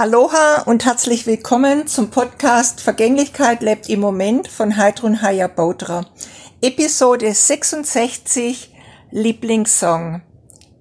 Aloha 0.00 0.62
und 0.62 0.86
herzlich 0.86 1.26
willkommen 1.26 1.86
zum 1.86 2.08
Podcast 2.08 2.80
Vergänglichkeit 2.80 3.60
lebt 3.60 3.90
im 3.90 4.00
Moment 4.00 4.48
von 4.48 4.78
Heidrun 4.78 5.20
Haya 5.20 5.46
Baudra. 5.46 6.06
Episode 6.62 7.34
66 7.34 8.74
Lieblingssong. 9.10 10.22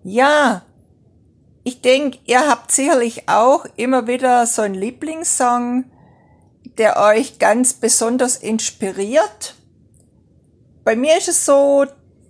Ja, 0.06 0.62
ich 1.66 1.82
denke, 1.82 2.20
ihr 2.28 2.48
habt 2.48 2.72
sicherlich 2.72 3.28
auch 3.28 3.66
immer 3.76 4.08
wieder 4.08 4.46
so 4.46 4.62
einen 4.62 4.76
Lieblingssong, 4.76 5.84
der 6.78 6.96
euch 6.96 7.40
ganz 7.40 7.74
besonders 7.74 8.38
inspiriert. 8.38 9.56
Bei 10.86 10.96
mir 10.96 11.18
ist 11.18 11.28
es 11.28 11.46
so, 11.46 11.86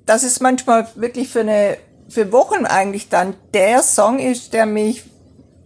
dass 0.07 0.23
es 0.23 0.39
manchmal 0.39 0.87
wirklich 0.95 1.29
für 1.29 1.41
eine, 1.41 1.77
für 2.09 2.31
Wochen 2.31 2.65
eigentlich 2.65 3.09
dann 3.09 3.35
der 3.53 3.83
Song 3.83 4.17
ist, 4.17 4.53
der 4.53 4.65
mich 4.65 5.03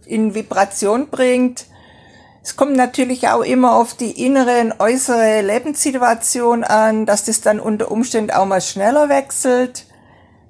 in 0.06 0.34
Vibration 0.34 1.08
bringt. 1.08 1.66
Es 2.42 2.56
kommt 2.56 2.76
natürlich 2.76 3.28
auch 3.28 3.42
immer 3.42 3.74
auf 3.74 3.94
die 3.94 4.24
innere 4.24 4.60
und 4.60 4.80
äußere 4.80 5.40
Lebenssituation 5.40 6.62
an, 6.62 7.06
dass 7.06 7.24
das 7.24 7.40
dann 7.40 7.58
unter 7.58 7.90
Umständen 7.90 8.32
auch 8.32 8.44
mal 8.44 8.60
schneller 8.60 9.08
wechselt. 9.08 9.86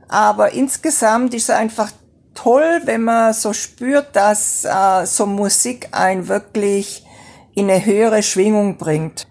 Aber 0.09 0.53
insgesamt 0.53 1.35
ist 1.35 1.49
es 1.49 1.55
einfach 1.55 1.93
toll, 2.35 2.83
wenn 2.85 3.03
man 3.03 3.33
so 3.33 3.53
spürt, 3.53 4.17
dass 4.17 4.65
äh, 4.65 5.07
so 5.07 5.27
Musik 5.27 5.89
einen 5.93 6.29
wirklich 6.29 7.07
in 7.55 7.71
eine 7.71 7.85
höhere 7.85 8.23
Schwingung 8.23 8.77
bringt. 8.77 9.29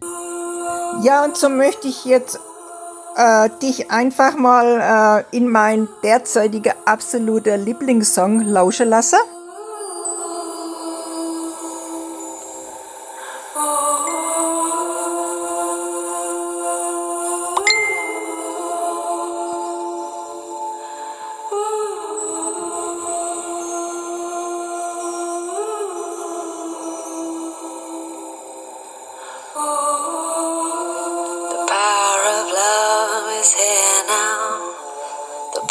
Ja, 1.02 1.26
und 1.26 1.36
so 1.36 1.50
möchte 1.50 1.88
ich 1.88 2.06
jetzt 2.06 2.40
äh, 3.16 3.50
dich 3.62 3.92
einfach 3.92 4.38
mal 4.38 5.26
äh, 5.32 5.36
in 5.36 5.50
mein 5.50 5.88
derzeitiger 6.04 6.76
absoluter 6.86 7.58
Lieblingssong 7.58 8.42
lauschen 8.42 8.90
lassen. 8.90 9.20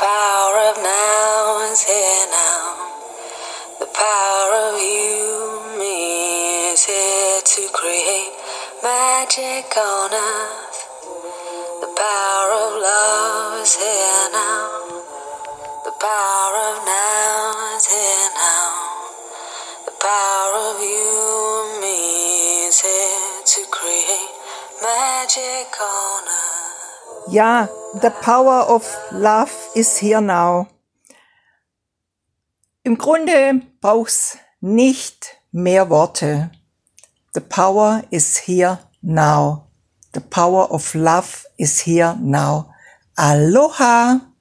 Magic 0.03 0.77
on 0.79 1.71
earth. 2.35 2.83
The 3.81 3.87
power 3.87 4.53
of 4.67 4.81
you 4.81 5.79
me, 5.79 6.73
is 6.73 6.85
here 6.85 7.41
to 7.45 7.63
create 7.73 8.33
magic 8.83 9.77
on 9.77 10.11
earth. 10.13 10.79
The 11.81 11.93
power 11.97 12.51
of 12.65 12.73
love 12.83 13.63
is 13.63 13.75
here 13.77 14.29
now. 14.33 15.03
The 15.85 15.95
power 16.01 16.55
of 16.71 16.85
now 16.85 17.77
is 17.77 17.87
here 17.87 18.31
now. 18.35 18.71
The 19.87 19.95
power 20.01 20.55
of 20.71 20.81
you 20.81 21.81
me 21.81 22.67
is 22.67 22.81
here 22.81 23.43
to 23.45 23.71
create 23.71 24.31
magic 24.83 25.71
on 25.81 26.25
earth. 26.29 26.52
Ja, 27.29 27.69
the 28.01 28.11
power 28.11 28.69
of 28.69 28.99
love 29.13 29.53
is 29.75 29.99
here 29.99 30.21
now. 30.21 30.67
Im 32.85 32.99
Grunde 32.99 33.63
brauchst 33.81 34.39
nicht 34.61 35.37
mehr 35.53 35.89
Worte. 35.89 36.51
The 37.33 37.41
power 37.41 38.03
is 38.11 38.37
here 38.37 38.79
now. 39.01 39.69
The 40.13 40.21
power 40.21 40.71
of 40.71 40.95
love 40.95 41.47
is 41.57 41.81
here 41.81 42.17
now. 42.21 42.75
Aloha! 43.17 44.32